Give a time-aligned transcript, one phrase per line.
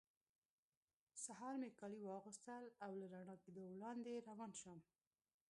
[1.23, 4.79] سهار مې کالي واغوستل او له رڼا کېدو وړاندې روان شوم.